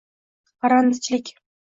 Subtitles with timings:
[0.63, 1.31] -parrandachilik.